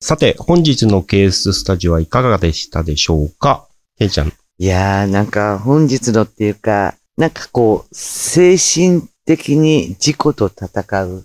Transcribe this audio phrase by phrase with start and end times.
[0.00, 3.66] さて、本日のケーススタジオはいかがでしたでしょうか？
[3.98, 4.32] ケイちゃん。
[4.58, 11.24] いやー、なんか本日のっていうか、なんかこう、精神的に自己と戦うっ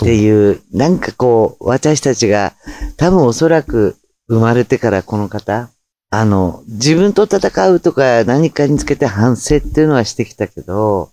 [0.00, 2.54] ていう、なんかこう、私たちが
[2.96, 3.96] 多分おそらく
[4.28, 5.68] 生まれてからこの方、
[6.08, 11.10] あの、自分と戦うとか何かにつけて反省っていうのはしてきたけど、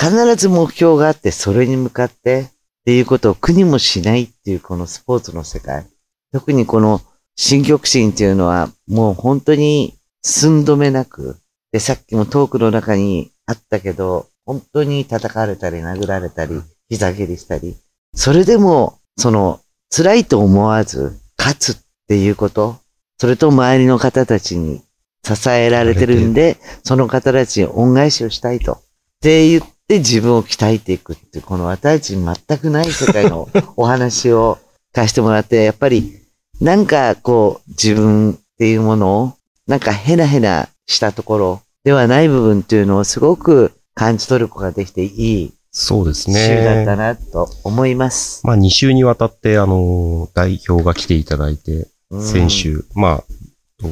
[0.00, 2.48] 必ず目標があってそれに向かってっ
[2.86, 5.86] ていうことを苦にもしないっていうこのスポーツの世界。
[6.32, 7.02] 特にこの
[7.36, 11.36] 新極心っていうのはもう本当に寸止めなく、
[11.72, 17.76] で、さっきもトークの中にあったけど、本当に叩かれたり殴られたり、膝蹴りしたり、
[18.14, 19.60] それでも、その、
[19.94, 21.76] 辛いと思わず、勝つっ
[22.08, 22.78] ていうこと、
[23.18, 24.82] それと周りの方たちに
[25.24, 28.72] 支えられてるんで、その方たちに恩返しをしたいと。
[28.72, 28.78] っ
[29.20, 34.58] て言って自分を鍛えていくっていう、この私たちに全くない世界の お話を
[34.92, 36.20] 貸してもらって、やっぱり、
[36.60, 39.32] なんかこう、自分っていうものを、
[39.66, 46.96] なんかヘナヘナしたところではない部分っていうのをすごく感じ取ることができていいそうです週だったね。
[46.96, 48.46] なと思います。
[48.46, 53.24] まあ、2週にわたって、あの、代表が来ていただいて、うん選手、まあ、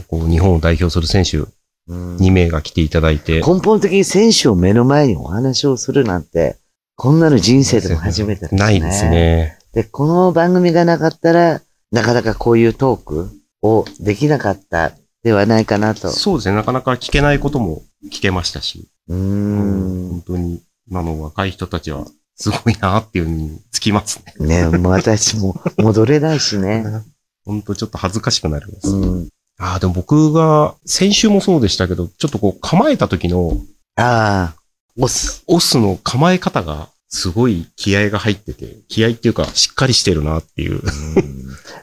[0.09, 1.53] こう日本を代表する選手うん
[1.89, 6.57] 2名が来ていただいて、根本的に選手を目の前にお話をするなんて、
[6.97, 8.61] こんなの人生でも初めてですね。
[8.61, 9.09] ないです。
[9.09, 9.59] ね。
[9.73, 13.31] で、この番組がなかったら、なかなかこういうトーク
[13.63, 16.09] をできなかったではないかなと。
[16.11, 16.57] そうですね。
[16.57, 20.09] なかなか聞けないことも聞けましたし、うーん。
[20.11, 24.65] 本当に今の若い人たちはすごいなっていうのにつきますね。
[24.71, 26.85] ね、もう私も戻れないしね。
[27.45, 28.91] 本当ちょっと恥ずかしくなるんです。
[28.91, 29.29] うん。
[29.59, 33.59] ああ、でも僕が、先週もそうでしたけど、ちょっとこう構えた時の
[33.97, 34.57] ああ、
[34.97, 35.43] 押す。
[35.47, 40.81] オスの構え方がすごい気合が入ってて、気合っていうかしっかりしてるなっていう。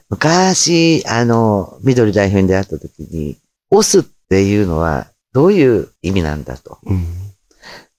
[0.09, 3.38] 昔、あの、緑代表に出会った時に、
[3.72, 7.06] 押すっていうのはどういう意味なんだとうん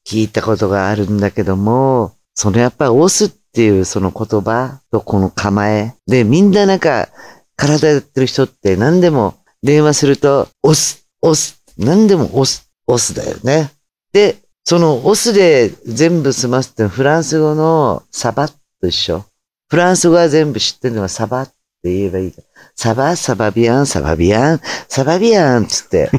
[0.07, 5.97] 聞いたことがあるんだけども、そのやっぱり押すっていうその言葉とこの構え。
[6.07, 7.09] で、みんななんか、
[7.57, 13.71] 体やってる人って何でも電話すると、押す、押す、何でも押す、押すだよね。
[14.13, 19.25] で、その押すで全部済ますってフランス語のサバと一緒。
[19.69, 21.53] フランス語は全部知ってるのはサバって
[21.85, 22.35] 言えばいい。
[22.75, 26.11] サバ、サバビアン、サバビアン、サバビアンつって。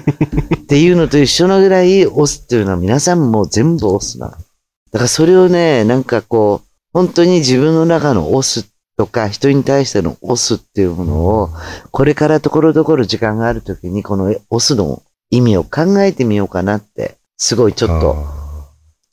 [0.55, 4.29] っていうのと一緒のぐらい押すっていうのは皆さんも全部押すな。
[4.29, 11.49] だからそれをね、なんかこう、本当に自分の中の押すとか、人に対しての押すっていうものを、
[11.91, 18.47] これからところどころ時間があるときに、この押すの意味を考えてみようかなって、すごいちょっとあ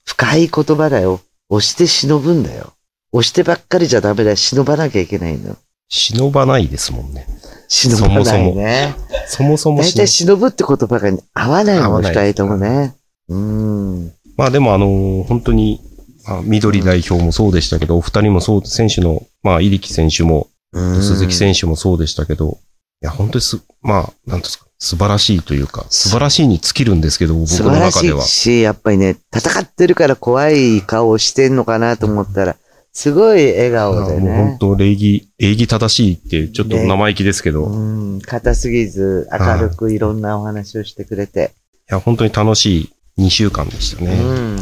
[0.05, 1.21] 深い言葉だよ。
[1.49, 2.73] 押して忍ぶんだよ。
[3.13, 4.37] 押してばっかりじゃダメだよ。
[4.37, 5.55] 忍ばなきゃいけないの。
[5.55, 5.57] ー
[5.89, 7.27] 忍ばないですもんね。
[7.69, 8.95] 忍ばないね。
[9.29, 12.95] そもそも大忍体忍ぶって言葉が合わないもん、合わない二人ともね。
[13.29, 14.13] うーん。
[14.37, 15.81] まあでもあのー本当に、
[16.27, 22.59] まあ、緑代表もそうでしたけど、お二人もそう、選手の、まあ、入木選手も、鈴木選手もそうでしたけど、
[23.03, 28.25] いや、本当にす、まあ、なんですか、素晴らしいというか、素晴らしいに尽きるんですけど、僕の素晴らし中では。
[28.25, 32.57] いし、やっぱりね、戦ってるから怖い顔をしてんのかなと思ったら、
[32.93, 34.57] すごい笑顔でもう本ね。
[34.61, 41.53] 当礼儀、礼儀正しいって、ちょっと生意気ですけど、いうん、硬すぎず、明るくいろんなお話をしてくれて。
[41.89, 44.15] や、本当に楽しい2週間でしたうね。
[44.17, 44.57] ん。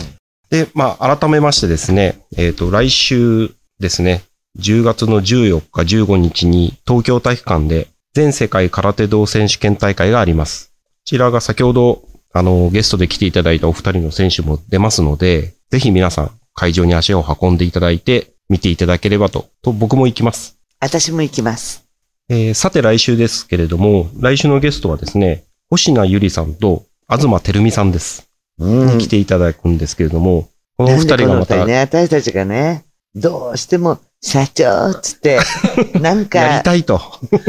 [0.51, 3.51] で、まあ、改めましてですね、えっ、と、来週
[3.81, 4.23] ですね、
[4.59, 10.69] 10月の14日、15日に東京体育館で全世界空手道選手権大会があります。
[10.69, 10.75] こ
[11.07, 12.03] ちらが先ほど、
[12.33, 20.59] あの、ゲストで来ていただいたお二人の選手も出ますので、ぜひ皆さん会場に足を運んでいただいて見ていただければと、と僕も行きます。
[20.81, 21.85] 私も行きます。
[22.29, 28.29] えーさて来週ですけれども、来週のゲストはですね、星名ゆりさんと東照美さんです。
[28.59, 28.99] うん。
[28.99, 32.85] 来ていただくんですけれども、このお二人がまたね、私たちがね、
[33.15, 35.41] どうしても、社長っつって、
[36.01, 37.01] なんやりか、たいと。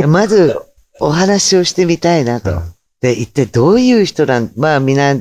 [0.07, 0.59] まず
[0.99, 2.61] お話をしてみたいなと。
[3.01, 5.15] で、一体どういう人なん、まあみんな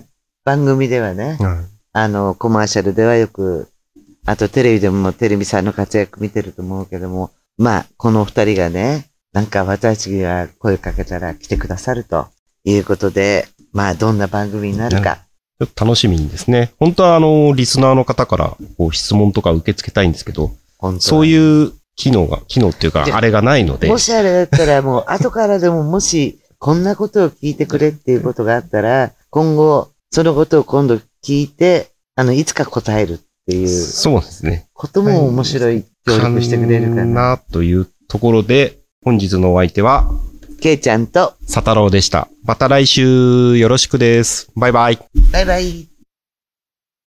[0.45, 3.69] 番組ではね、はいあの、コマーシャルではよく、
[4.25, 12.29] あとテレビでもテレビさんの活躍見てると思うけども、まあ、この二人がね、なんか私たちが声かけたら来てくださると
[12.65, 15.27] いうことで、まあ、どんな番組になるか。
[15.59, 16.73] ちょっと楽しみにですね。
[16.79, 20.53] 本当はあの、リスナーの方からこう質問とか受け付けたいんですけど、
[21.01, 34.69] そういう機能が、機能っていうか、であれがないので、もしあれだったらもう、後からでももし、こんなことを聞いてくれっていうことがあったら、今後、そのことを今度聞いて、あの、いつか答えるっっていうそうですね。
[34.73, 37.05] ことも面白い、協力してくれるかな。
[37.05, 40.09] なというところで、本日のお相手は、
[40.61, 42.29] けいちゃんと、佐太郎でした。
[42.45, 44.49] また来週よろしくです。
[44.55, 44.99] バイバイ。
[45.33, 45.92] バイバイ。